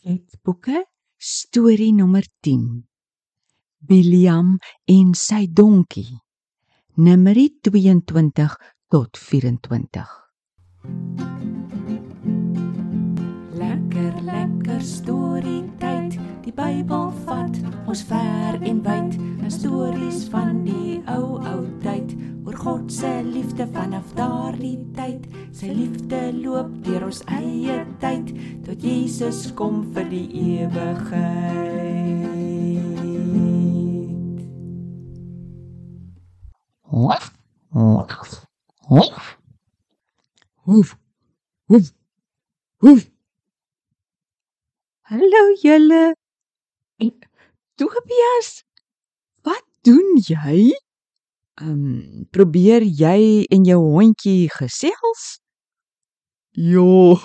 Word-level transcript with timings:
Wetboeke 0.00 0.86
storie 1.16 1.92
nommer 1.92 2.24
10. 2.40 2.86
Biliam 3.84 4.54
en 4.88 5.10
sy 5.14 5.44
donkie. 5.52 6.08
Numeri 6.96 7.50
22 7.60 8.56
tot 8.88 9.20
24. 9.20 10.06
Lekker 13.60 14.22
lekker 14.24 14.80
storie 14.80 15.66
tyd. 15.82 16.16
Die 16.46 16.56
Bybel 16.56 17.10
vat 17.26 17.60
ons 17.84 18.04
ver 18.08 18.56
en 18.56 18.80
wyd. 18.86 19.18
'n 19.20 19.50
Stories 19.52 20.24
van 20.32 20.64
die 20.64 20.79
liefde 23.60 23.78
vanaf 23.78 24.12
daardie 24.14 24.78
tyd. 24.94 25.26
Sy 25.52 25.68
liefde 25.68 26.32
loop 26.32 26.70
deur 26.84 27.04
ons 27.04 27.20
eie 27.28 27.84
tyd 28.00 28.32
tot 28.64 28.80
Jesus 28.80 29.52
kom 29.54 29.82
vir 29.92 30.06
die 30.08 30.28
ewigheid. 30.64 32.00
Waf, 36.88 37.30
waf, 37.76 38.46
waf. 38.88 39.36
Hoef. 40.64 40.96
Hoef. 41.68 41.92
Hoef. 42.80 43.06
Hallo 45.10 45.42
julle. 45.62 46.14
En 46.96 47.12
Tobias, 47.76 48.64
wat 49.44 49.66
doen 49.82 50.16
jy? 50.24 50.70
Ehm, 51.60 51.70
um, 51.70 52.26
probeer 52.32 52.82
jy 52.82 53.44
en 53.52 53.64
jou 53.68 53.80
hondjie 53.92 54.48
gesels? 54.48 55.24
Ja. 56.56 57.20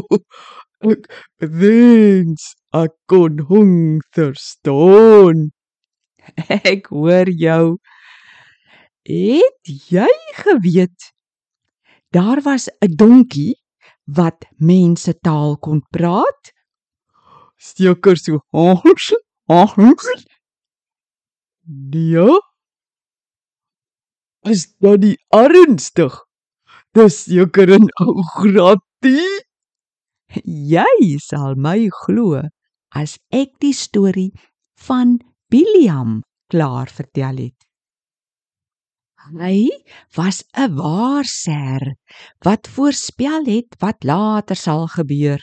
ek 0.92 1.06
wens 1.40 2.50
ek 2.76 2.92
kon 3.08 3.40
hom 3.48 3.72
verstaan. 4.12 5.48
Ek 6.48 6.90
hoor 6.94 7.32
jou. 7.32 7.78
Het 9.08 9.72
jy 9.88 10.10
geweet 10.42 11.08
daar 12.12 12.42
was 12.42 12.68
'n 12.68 12.92
donkie 12.96 13.56
wat 14.04 14.44
mense 14.58 15.14
taal 15.20 15.56
kon 15.58 15.80
praat? 15.90 16.52
Seker 17.56 18.16
so 18.16 18.40
hars, 18.52 19.14
hars. 19.46 20.26
Nee. 21.64 22.49
Is 24.48 24.72
dit 24.80 25.02
die 25.02 25.16
ernstig? 25.36 26.14
Dis 26.96 27.24
seker 27.28 27.68
'n 27.76 27.88
ou 28.00 28.22
gratie. 28.24 29.44
Jy 30.72 31.18
sal 31.20 31.56
my 31.56 31.90
glo 31.92 32.40
as 32.96 33.18
ek 33.30 33.58
die 33.60 33.74
storie 33.76 34.32
van 34.86 35.18
Biliam 35.50 36.22
klaar 36.48 36.88
vertel 36.88 37.36
het. 37.36 37.60
Hy 39.28 39.68
was 40.16 40.42
'n 40.56 40.72
waarsêr 40.80 42.00
wat 42.40 42.66
voorspel 42.66 43.44
het 43.44 43.76
wat 43.78 44.04
later 44.04 44.56
sal 44.56 44.88
gebeur. 44.88 45.40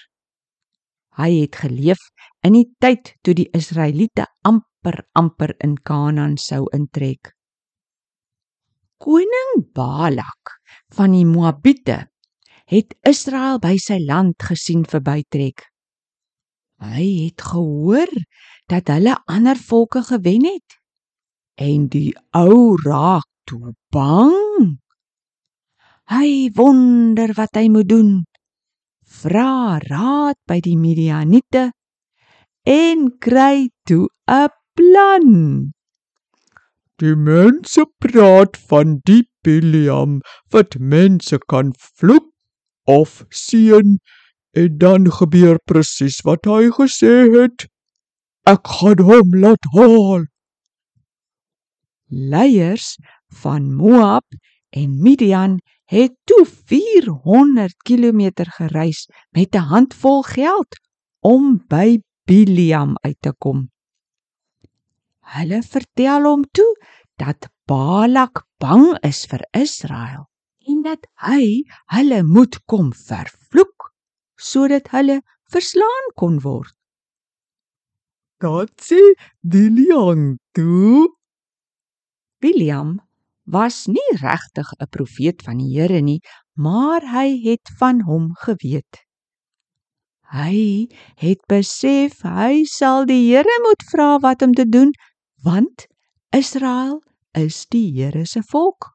Hy 1.22 1.32
het 1.46 1.56
geleef 1.56 2.02
in 2.42 2.54
die 2.54 2.70
tyd 2.82 3.14
toe 3.22 3.34
die 3.34 3.50
Israeliete 3.54 4.26
amper 4.42 5.06
amper 5.14 5.54
in 5.62 5.78
Kanaan 5.78 6.38
sou 6.38 6.66
intrek. 6.74 7.37
Koning 8.98 9.68
Balak 9.78 10.58
van 10.98 11.14
die 11.14 11.26
Moabiete 11.26 12.08
het 12.66 12.96
Israel 13.06 13.60
by 13.62 13.76
sy 13.78 14.00
land 14.02 14.42
gesien 14.42 14.88
verbytrek. 14.90 15.62
Hy 16.82 17.06
het 17.28 17.46
gehoor 17.46 18.10
dat 18.70 18.90
hulle 18.90 19.14
ander 19.30 19.58
volke 19.70 20.02
gewen 20.08 20.50
het 20.50 20.80
en 21.62 21.88
die 21.94 22.12
ou 22.38 22.74
raak 22.82 23.26
toe 23.50 23.74
bang. 23.94 24.78
Hy 26.10 26.50
wonder 26.58 27.34
wat 27.38 27.58
hy 27.58 27.68
moet 27.70 27.90
doen. 27.90 28.12
Vra 29.06 29.78
raad 29.82 30.38
by 30.50 30.58
die 30.62 30.78
Midianiete 30.78 31.70
en 32.66 33.10
kry 33.22 33.70
toe 33.86 34.10
'n 34.26 34.50
plan. 34.74 35.74
Die 36.98 37.14
mense 37.16 37.84
praat 38.02 38.56
van 38.70 38.96
die 39.06 39.24
Biliam 39.46 40.18
wat 40.54 40.80
mense 40.80 41.38
kan 41.52 41.70
vloek 41.78 42.26
of 42.90 43.20
seën 43.30 44.00
en 44.58 44.78
dan 44.82 45.06
gebeur 45.20 45.60
presies 45.70 46.18
wat 46.26 46.50
hy 46.50 46.72
gesê 46.80 47.30
het. 47.36 47.68
Ek 48.50 48.66
gaan 48.80 49.04
hom 49.06 49.38
laat 49.44 49.70
haal. 49.76 50.26
Leiers 52.10 52.96
van 53.44 53.70
Moab 53.78 54.26
en 54.74 54.98
Midian 55.04 55.60
het 55.94 56.18
toe 56.26 56.46
400 56.50 57.78
km 57.86 58.50
gereis 58.58 59.06
met 59.38 59.54
'n 59.56 59.70
handvol 59.70 60.24
geld 60.24 60.82
om 61.22 61.62
by 61.70 62.00
Biliam 62.26 62.98
uit 63.06 63.22
te 63.22 63.34
kom. 63.38 63.70
Hulle 65.36 65.62
vertel 65.62 66.24
hom 66.24 66.46
toe 66.56 66.72
dat 67.20 67.50
Balak 67.68 68.46
bang 68.64 68.94
is 69.04 69.26
vir 69.28 69.44
Israel 69.58 70.28
en 70.68 70.84
dat 70.86 71.08
hy 71.28 71.64
hulle 71.96 72.22
moet 72.24 72.56
kom 72.72 72.94
vervloek 72.96 73.92
sodat 74.50 74.92
hulle 74.96 75.20
verslaan 75.52 76.12
kon 76.16 76.40
word. 76.44 76.74
Dat 78.40 78.72
sê 78.86 79.02
Dilian 79.42 80.38
toe. 80.54 81.08
Biliam 82.40 83.00
was 83.44 83.88
nie 83.88 84.12
regtig 84.22 84.68
'n 84.80 84.88
profeet 84.96 85.42
van 85.42 85.58
die 85.58 85.74
Here 85.74 86.02
nie, 86.02 86.22
maar 86.54 87.02
hy 87.02 87.42
het 87.50 87.66
van 87.80 88.02
hom 88.02 88.34
geweet. 88.46 89.04
Hy 90.32 90.88
het 91.16 91.42
besef 91.48 92.22
hy 92.22 92.64
sal 92.68 93.06
die 93.06 93.32
Here 93.32 93.58
moet 93.64 93.84
vra 93.92 94.20
wat 94.20 94.42
om 94.42 94.54
te 94.54 94.68
doen, 94.70 94.92
want 95.48 95.88
Israel 96.36 97.00
is 97.32 97.66
die 97.72 97.88
Here 97.96 98.26
se 98.26 98.44
volk. 98.52 98.92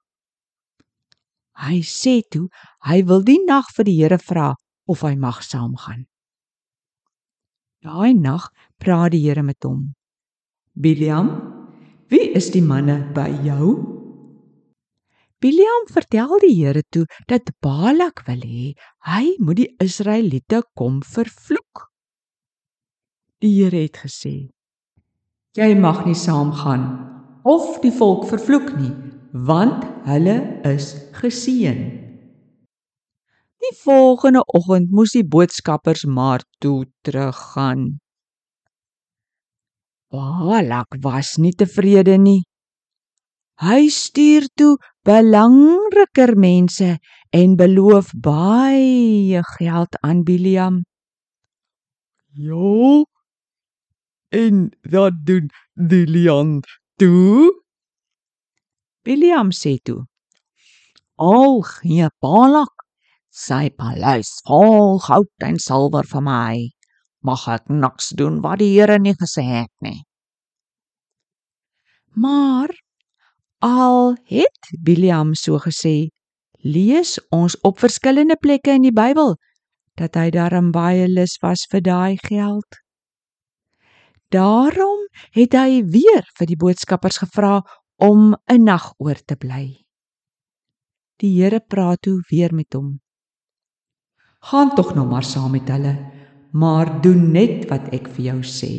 Hy 1.62 1.80
sê 1.86 2.20
toe 2.28 2.48
hy 2.88 3.02
wil 3.08 3.24
die 3.24 3.40
nag 3.46 3.70
vir 3.76 3.88
die 3.88 3.96
Here 4.00 4.18
vra 4.20 4.52
of 4.92 5.04
hy 5.06 5.14
mag 5.16 5.40
saamgaan. 5.46 6.04
Daai 7.82 8.12
nag 8.18 8.50
praat 8.82 9.14
die 9.16 9.22
Here 9.24 9.42
met 9.42 9.64
hom. 9.64 9.92
Biliam, 10.72 11.32
wie 12.12 12.32
is 12.36 12.50
die 12.54 12.64
manne 12.64 13.00
by 13.16 13.28
jou? 13.46 13.72
Biliam 15.42 15.88
vertel 15.90 16.36
die 16.44 16.54
Here 16.60 16.84
toe 16.94 17.06
dat 17.28 17.54
Balak 17.64 18.24
wil 18.28 18.44
hê 18.46 18.72
hy 19.08 19.36
moet 19.40 19.62
die 19.64 19.70
Israeliete 19.82 20.62
kom 20.78 21.00
vervloek. 21.02 21.88
Die 23.42 23.56
Here 23.58 23.82
het 23.88 24.04
gesê: 24.04 24.52
Jy 25.52 25.74
mag 25.76 26.06
nie 26.08 26.16
saamgaan 26.16 26.84
of 27.44 27.74
die 27.82 27.92
volk 27.92 28.22
vervloek 28.30 28.70
nie, 28.78 28.92
want 29.48 29.82
hulle 30.08 30.36
is 30.64 30.94
geseën. 31.18 31.82
Die 33.60 33.72
volgende 33.82 34.40
oggend 34.48 34.88
moes 34.96 35.12
die 35.12 35.26
boodskappers 35.28 36.06
maar 36.08 36.40
toe 36.56 36.86
teruggaan. 37.04 38.00
Balak 40.08 40.96
was 41.04 41.36
nie 41.36 41.52
tevrede 41.52 42.16
nie. 42.16 42.40
Hy 43.60 43.92
stuur 43.92 44.48
toe 44.56 44.72
belangriker 45.04 46.32
mense 46.32 46.96
en 47.28 47.60
beloof 47.60 48.08
baie 48.16 49.44
geld 49.58 50.00
aan 50.00 50.24
Biliam. 50.24 50.80
Ja. 52.40 53.04
En 54.32 54.70
wat 54.88 55.12
doen 55.24 55.50
Dilian 55.74 56.62
toe? 56.96 57.52
Biliam 59.04 59.50
sê 59.52 59.76
toe: 59.84 60.06
"Al 61.16 61.60
gee 61.62 62.08
Balak 62.20 62.72
sy 63.28 63.68
paleis 63.76 64.30
vol 64.46 64.98
goud 65.06 65.46
en 65.48 65.58
silwer 65.58 66.08
vir 66.12 66.24
my, 66.24 66.56
mag 67.28 67.44
ek 67.56 67.68
niks 67.68 68.08
doen 68.16 68.40
wat 68.44 68.62
die 68.64 68.72
Here 68.72 68.98
nie 68.98 69.14
gesê 69.22 69.44
het 69.44 69.74
nie." 69.84 70.00
Maar 72.24 72.72
al 73.60 74.16
het 74.32 74.72
Biliam 74.80 75.34
so 75.34 75.58
gesê, 75.58 76.08
lees 76.64 77.18
ons 77.30 77.58
op 77.68 77.84
verskillende 77.84 78.36
plekke 78.40 78.78
in 78.80 78.88
die 78.88 78.96
Bybel 79.02 79.36
dat 80.00 80.16
hy 80.16 80.30
darm 80.32 80.72
baie 80.72 81.04
lus 81.08 81.36
was 81.44 81.66
vir 81.68 81.84
daai 81.84 82.16
geld. 82.24 82.81
Daarom 84.32 85.06
het 85.36 85.52
hy 85.52 85.82
weer 85.84 86.24
vir 86.38 86.48
die 86.48 86.56
boodskappers 86.56 87.20
gevra 87.20 87.60
om 88.00 88.34
'n 88.48 88.64
nag 88.64 88.94
oor 88.98 89.20
te 89.20 89.36
bly. 89.36 89.84
Die 91.20 91.36
Here 91.36 91.60
praat 91.60 92.02
toe 92.02 92.22
weer 92.30 92.54
met 92.54 92.72
hom. 92.72 93.00
Gaan 94.40 94.74
tog 94.74 94.94
nou 94.94 95.06
maar 95.06 95.24
saam 95.24 95.52
met 95.52 95.68
hulle. 95.68 96.22
maar 96.52 97.00
doen 97.00 97.30
net 97.32 97.64
wat 97.70 97.88
ek 97.96 98.10
vir 98.12 98.24
jou 98.28 98.40
sê. 98.44 98.72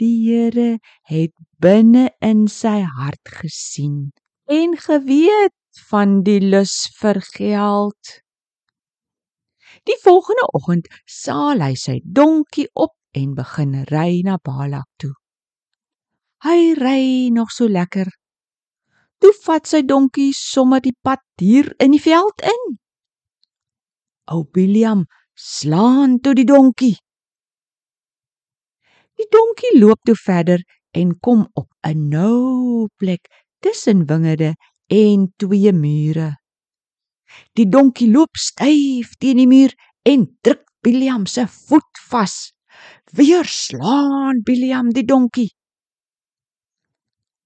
Die 0.00 0.16
Here 0.24 0.78
het 1.10 1.34
binne 1.60 2.08
in 2.24 2.46
sy 2.48 2.80
hart 2.96 3.34
gesien 3.42 4.12
en 4.48 4.78
geweet 4.80 5.82
van 5.90 6.22
die 6.24 6.40
lus 6.40 6.88
vir 7.00 7.20
geld. 7.36 8.14
Die 9.84 9.98
volgende 10.00 10.48
oggend 10.56 10.88
saal 11.04 11.60
hy 11.60 11.74
sy 11.76 12.00
donkie 12.04 12.68
op 12.72 12.96
en 13.12 13.34
begin 13.34 13.74
ry 13.90 14.22
na 14.24 14.38
Balak 14.42 14.88
toe. 14.96 15.14
Hy 16.44 16.74
ry 16.78 17.28
nog 17.34 17.50
so 17.52 17.68
lekker. 17.68 18.08
Toe 19.20 19.32
vat 19.44 19.66
sy 19.68 19.82
donkie 19.84 20.32
sommer 20.36 20.80
die 20.80 20.96
pad 21.04 21.20
hier 21.40 21.68
in 21.82 21.92
die 21.92 22.00
veld 22.00 22.40
in. 22.46 22.62
Ou 24.32 24.44
Biliam 24.48 25.04
slaan 25.36 26.20
toe 26.24 26.32
die 26.38 26.46
donkie. 26.48 26.96
Die 29.20 29.28
donkie 29.28 29.74
loop 29.76 30.00
toe 30.08 30.16
verder 30.16 30.62
en 30.96 31.18
kom 31.20 31.44
op 31.54 31.68
'n 31.84 32.08
nou 32.08 32.88
plek 32.96 33.28
tussen 33.60 34.06
wingerde 34.06 34.54
en 34.88 35.32
twee 35.36 35.72
mure. 35.72 36.36
Die 37.52 37.68
donkie 37.68 38.10
loop 38.10 38.36
styf 38.36 39.12
teen 39.18 39.36
die 39.36 39.46
muur 39.46 39.74
en 40.02 40.24
druk 40.40 40.64
Biliam 40.80 41.26
se 41.26 41.44
voet 41.46 42.00
vas. 42.08 42.52
Weer 43.12 43.44
slaan 43.44 44.42
Biliam 44.46 44.92
die 44.94 45.04
donkie. 45.04 45.50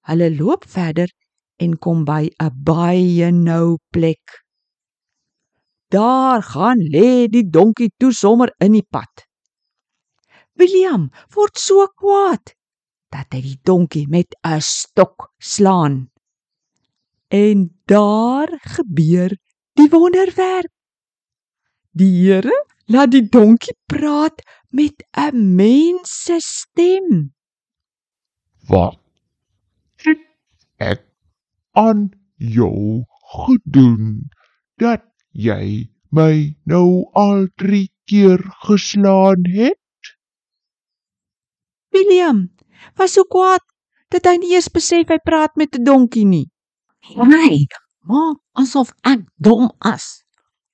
Hulle 0.04 0.28
loop 0.36 0.66
verder 0.68 1.08
en 1.56 1.78
kom 1.78 2.04
by 2.04 2.28
'n 2.28 2.52
baie 2.68 3.30
nou 3.32 3.78
plek. 3.90 4.44
Daar 5.88 6.42
gaan 6.42 6.78
lê 6.94 7.28
die 7.28 7.48
donkie 7.48 7.92
toe 7.96 8.12
sommer 8.12 8.52
in 8.60 8.72
die 8.72 8.84
pad. 8.84 9.24
William 10.60 11.08
word 11.34 11.56
so 11.58 11.86
kwaad 11.86 12.52
dat 13.08 13.32
hy 13.32 13.40
die 13.40 13.60
donkie 13.64 14.06
met 14.08 14.36
'n 14.44 14.60
stok 14.60 15.32
slaan. 15.38 16.10
En 17.28 17.80
daar 17.86 18.52
gebeur 18.76 19.32
die 19.72 19.88
wonderwerk. 19.88 20.72
Die 21.92 22.12
Here 22.20 22.73
laat 22.86 23.10
die 23.14 23.24
donkie 23.28 23.76
praat 23.86 24.42
met 24.68 25.04
'n 25.16 25.54
mens 25.56 26.10
se 26.24 26.36
stem. 26.40 27.32
Wat 28.68 28.98
het 29.96 30.20
ek 30.76 31.02
aan 31.72 32.10
jou 32.36 33.04
gedoen 33.34 34.28
dat 34.76 35.02
jy 35.32 35.88
my 36.10 36.56
nou 36.64 37.10
al 37.12 37.48
drie 37.56 37.92
keer 38.04 38.40
geslaan 38.66 39.44
het? 39.44 39.78
William 41.90 42.50
was 42.96 43.12
so 43.12 43.22
kwaad 43.24 43.62
dat 44.08 44.26
hy 44.26 44.36
nie 44.38 44.54
eens 44.54 44.68
besef 44.68 45.08
hy 45.08 45.18
praat 45.18 45.56
met 45.56 45.76
'n 45.78 45.84
donkie 45.84 46.26
nie. 46.26 46.50
Nee, 47.16 47.66
maak 48.00 48.38
asof 48.52 48.92
ek 49.02 49.20
dom 49.36 49.70
is. 49.94 50.23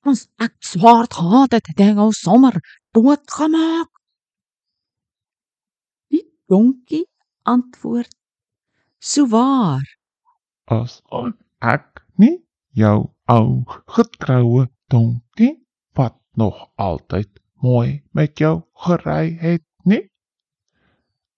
Ons 0.08 0.26
ek 0.40 0.54
swaard 0.64 1.12
gehad 1.12 1.52
het, 1.56 1.66
het 1.72 1.80
ek 1.84 1.98
al 2.00 2.12
sommer 2.16 2.56
doodgemaak. 2.96 3.90
Die 6.12 6.24
donkie 6.48 7.04
antwoord: 7.44 8.14
"So 8.98 9.26
waar, 9.28 9.84
As 10.70 11.02
ek 11.60 12.04
nie 12.16 12.46
jou 12.72 13.10
ou 13.26 13.64
getroue 13.90 14.68
donkie 14.88 15.66
wat 15.98 16.16
nog 16.36 16.70
altyd 16.76 17.40
mooi 17.62 18.02
met 18.14 18.38
jou 18.38 18.62
gery 18.86 19.36
het 19.40 19.66
nie, 19.84 20.08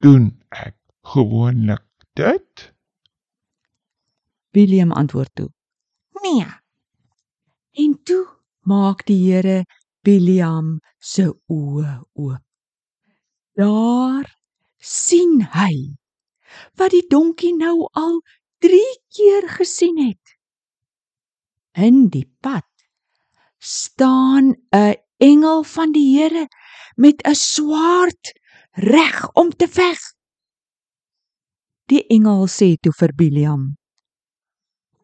doen 0.05 0.39
ek 0.51 0.77
gewoonlik 1.15 1.87
dit. 2.15 2.73
William 4.53 4.93
antwoord 4.93 5.31
toe. 5.35 5.49
Nee, 6.23 6.47
En 7.73 8.03
toe 8.05 8.27
maak 8.69 9.07
die 9.07 9.19
Here 9.27 9.65
William 10.07 10.79
se 10.99 11.29
oë 11.51 11.99
oop. 12.19 12.43
Daar 13.59 14.27
sien 14.79 15.43
hy 15.53 15.97
wat 16.81 16.93
die 16.95 17.05
donkie 17.09 17.53
nou 17.57 17.89
al 17.99 18.21
3 18.65 18.81
keer 19.15 19.49
gesien 19.59 19.99
het. 20.01 20.37
In 21.73 22.09
die 22.13 22.29
pad 22.41 22.69
staan 23.59 24.55
'n 24.73 24.97
engel 25.19 25.63
van 25.63 25.93
die 25.93 26.19
Here 26.19 26.47
met 26.97 27.23
'n 27.25 27.35
swaard 27.35 28.33
reg 28.73 29.33
om 29.33 29.51
te 29.51 29.69
veg. 29.69 29.99
Die 31.87 32.07
engel 32.07 32.47
sê 32.49 32.77
toe 32.81 32.93
vir 32.93 33.13
Biliam: 33.15 33.77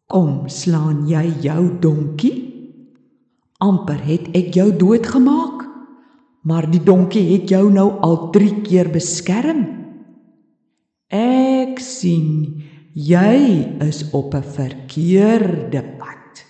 "Kom, 0.07 0.49
slaan 0.49 1.07
jy 1.09 1.27
jou 1.43 1.79
donkie? 1.81 2.48
Amper 3.63 3.99
het 4.07 4.29
ek 4.39 4.55
jou 4.55 4.71
doodgemaak, 4.77 5.65
maar 6.47 6.69
die 6.71 6.83
donkie 6.83 7.25
het 7.33 7.51
jou 7.51 7.67
nou 7.73 7.91
al 8.05 8.31
3 8.35 8.63
keer 8.67 8.91
beskerm. 8.95 9.65
Ek 11.11 11.81
sien 11.83 12.63
jy 12.95 13.39
is 13.85 14.05
op 14.13 14.35
'n 14.35 14.43
verkeerde 14.43 15.83
pad. 15.99 16.45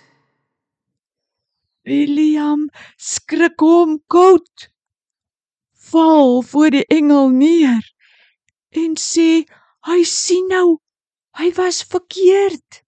William 1.83 2.69
skrik 2.97 3.59
hom 3.59 3.99
koud. 4.07 4.69
Val 5.73 6.41
voor 6.41 6.69
die 6.69 6.85
engel 6.85 7.29
neer 7.29 7.83
en 8.69 8.93
sê 8.95 9.45
hy 9.87 10.03
sien 10.03 10.47
nou 10.51 10.77
hy 11.39 11.49
was 11.57 11.83
verkeerd. 11.83 12.83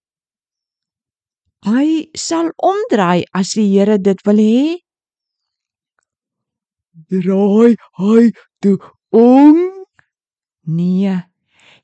Hy 1.62 2.10
sal 2.18 2.50
omdraai 2.58 3.22
as 3.38 3.54
die 3.54 3.68
Here 3.70 4.00
dit 4.02 4.22
wil 4.26 4.40
hê. 4.42 4.62
Draai 7.12 7.76
hy 8.00 8.32
toe 8.62 8.78
om. 9.14 9.60
Nee. 10.66 11.18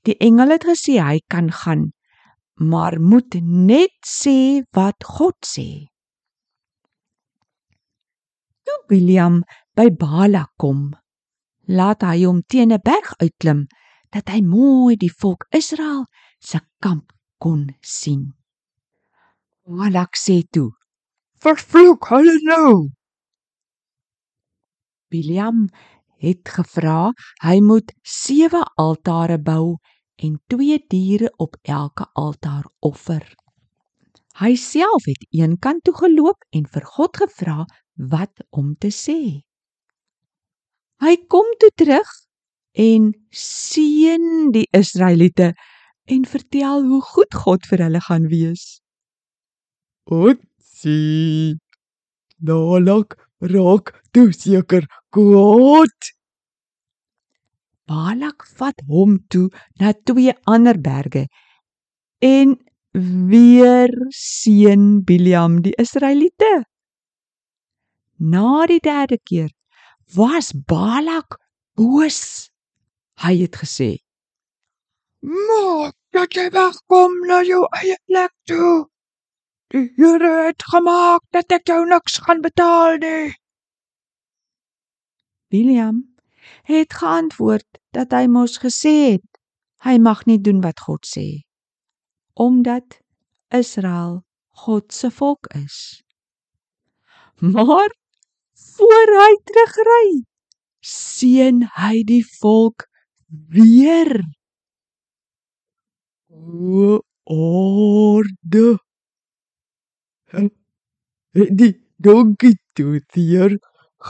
Die 0.01 0.17
engel 0.23 0.55
het 0.55 0.65
gesê 0.65 0.97
hy 1.03 1.19
kan 1.29 1.51
gaan, 1.51 1.91
maar 2.57 2.97
moet 2.97 3.37
net 3.41 3.93
sê 4.01 4.63
wat 4.73 5.03
God 5.03 5.37
sê. 5.45 5.91
Toe 8.65 8.79
William 8.89 9.43
by 9.77 9.91
Bala 9.93 10.47
kom, 10.57 10.95
laat 11.67 12.01
hy 12.01 12.23
hom 12.25 12.41
teen 12.49 12.73
'n 12.73 12.81
berg 12.81 13.13
uitklim 13.21 13.67
dat 14.09 14.33
hy 14.33 14.41
mooi 14.41 14.95
die 14.97 15.13
volk 15.21 15.45
Israel 15.51 16.07
se 16.39 16.59
kamp 16.81 17.13
kon 17.37 17.69
sien. 17.81 18.36
Balak 19.67 20.15
sê 20.15 20.47
toe: 20.53 20.71
Vervloek 21.43 22.05
hulle 22.07 22.35
nou. 22.47 22.87
William 25.11 25.65
het 26.23 26.47
gevra 26.55 27.11
hy 27.43 27.57
moet 27.59 27.91
7 28.03 28.61
altare 28.83 29.35
bou 29.49 29.75
en 30.23 30.39
twee 30.47 30.79
diere 30.93 31.33
op 31.37 31.59
elke 31.63 32.07
altaar 32.23 32.63
offer. 32.79 33.27
Hy 34.39 34.55
self 34.55 35.09
het 35.11 35.27
een 35.35 35.59
kant 35.59 35.83
toe 35.83 35.97
geloop 35.99 36.47
en 36.55 36.63
vir 36.71 36.87
God 36.95 37.19
gevra 37.25 37.67
wat 38.15 38.47
om 38.49 38.71
te 38.79 38.93
sê. 39.01 39.19
Hy 41.03 41.15
kom 41.27 41.51
toe 41.59 41.73
terug 41.75 42.07
en 42.71 43.11
seën 43.35 44.51
die 44.55 44.67
Israeliete 44.71 45.51
en 46.07 46.25
vertel 46.25 46.87
hoe 46.87 47.03
goed 47.13 47.41
God 47.45 47.67
vir 47.67 47.89
hulle 47.89 48.07
gaan 48.07 48.31
wees. 48.31 48.77
Otsie. 50.07 51.59
Dadelik 52.39 53.15
raak 53.39 53.91
toe 54.13 54.31
seker 54.31 54.85
kwaad. 55.11 55.99
Balak 57.87 58.45
vat 58.59 58.79
hom 58.87 59.17
toe 59.31 59.49
na 59.79 59.91
twee 60.07 60.33
ander 60.45 60.79
berge 60.79 61.27
en 62.19 62.55
weer 63.31 63.91
seën 64.11 65.03
Biliam 65.03 65.61
die 65.61 65.75
Israeliete. 65.75 66.63
Na 68.17 68.65
die 68.65 68.79
derde 68.79 69.19
keer 69.23 69.51
was 70.15 70.51
Balak 70.53 71.39
boos. 71.75 72.49
Hy 73.23 73.33
het 73.43 73.55
gesê: 73.59 73.97
Maak 75.21 75.95
dat 76.13 76.33
jy 76.33 76.47
wegkom 76.53 77.17
na 77.27 77.41
jou 77.43 77.65
eie 77.81 77.97
plek 78.07 78.33
toe. 78.47 78.87
Die 79.73 79.91
Here 79.97 80.45
het 80.47 80.63
gemaak 80.63 81.23
dat 81.35 81.51
ek 81.51 81.67
jou 81.67 81.81
niks 81.87 82.21
gaan 82.23 82.39
betaal 82.43 83.01
nie. 83.03 83.33
Biliam 85.51 86.05
het 86.67 86.93
geantwoord 86.95 87.67
dat 87.95 88.15
hy 88.15 88.27
mos 88.31 88.55
gesê 88.63 88.93
het 89.17 89.41
hy 89.83 89.97
mag 89.99 90.23
nie 90.29 90.39
doen 90.39 90.61
wat 90.63 90.79
God 90.87 91.03
sê 91.07 91.43
omdat 92.37 92.99
Israel 93.51 94.21
God 94.63 94.93
se 94.93 95.11
volk 95.11 95.51
is. 95.57 96.01
Maar 97.41 97.91
voor 98.77 99.13
hy 99.19 99.31
terugry, 99.49 100.07
seën 100.81 101.61
hy 101.77 102.01
die 102.07 102.23
volk 102.39 102.87
weer. 103.53 104.21
O 106.29 107.01
orde. 107.23 108.77
Het 111.37 111.51
die 111.53 111.73
donkie 112.01 112.55
toe 112.73 113.01
weer 113.13 113.59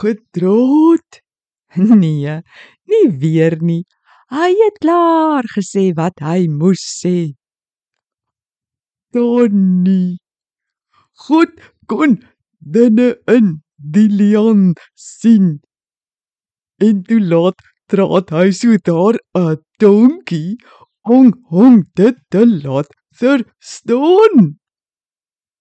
getroot? 0.00 1.20
Nee, 2.00 2.40
nie 2.88 3.06
weer 3.20 3.58
nie. 3.60 3.82
Hy 4.32 4.48
het 4.56 4.78
klaar 4.80 5.44
gesê 5.52 5.90
wat 5.96 6.22
hy 6.24 6.46
moes 6.48 6.80
sê. 6.80 7.34
Donnie. 9.12 10.16
God 11.28 11.52
kon 11.92 12.16
binne 12.60 13.10
in 13.28 13.58
die 13.76 14.08
leon 14.08 14.72
sien. 14.96 15.58
En 16.80 17.04
toe 17.04 17.20
laat 17.20 17.60
traat 17.92 18.32
hy 18.32 18.48
so 18.60 18.80
daar 18.88 19.20
'n 19.36 19.60
donkie 19.84 20.56
om 21.04 21.32
hom 21.52 21.82
dit 22.00 22.16
te 22.32 22.46
laat 22.48 22.88
verstaan. 23.20 24.56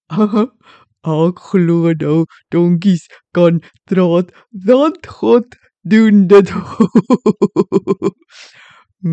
Ek 1.07 1.39
glo 1.49 1.93
nou 2.03 2.25
donkies 2.51 3.07
kan 3.33 3.61
traat 3.87 4.33
want 4.67 5.07
God 5.19 5.55
doen 5.87 6.27
dit. 6.27 6.51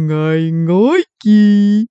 Ngai 0.09 0.51
ngoetjie. 0.65 1.87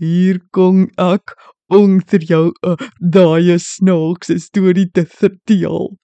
Hier 0.00 0.40
kom 0.52 0.88
ek 1.00 1.36
om 1.68 2.00
vir 2.00 2.22
jou 2.32 2.46
'n 2.64 2.76
daai 3.16 3.58
snaakse 3.58 4.38
storie 4.46 4.88
te 4.92 5.04
vertel. 5.04 5.96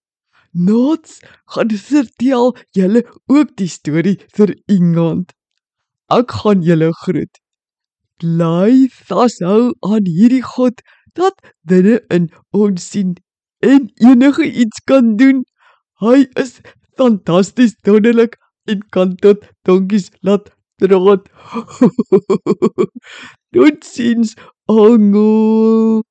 Nots 0.53 1.21
gaan 1.53 1.71
vertel 1.71 2.57
julle 2.77 3.05
ook 3.29 3.57
die 3.57 3.69
storie 3.69 4.19
vir 4.37 4.57
iemand. 4.69 5.33
Ek 6.11 6.29
gaan 6.41 6.63
julle 6.63 6.93
groet. 7.05 7.41
Bly 8.21 8.89
vashou 9.09 9.73
aan 9.81 10.05
hierdie 10.07 10.45
God 10.45 10.83
dat 11.19 11.35
binne 11.69 12.01
in 12.09 12.31
ons 12.51 12.89
sien 12.91 13.17
en 13.63 13.91
enige 13.95 14.47
iets 14.53 14.81
kan 14.85 15.17
doen. 15.17 15.45
Hy 16.03 16.27
is 16.35 16.59
fantasties 16.99 17.77
wonderlik 17.87 18.39
en 18.71 18.83
kan 18.95 19.15
tot 19.17 19.47
donkies 19.69 20.11
laat 20.21 20.51
draat. 20.83 21.29
Totsiens, 23.53 24.35
Ongo. 24.67 26.03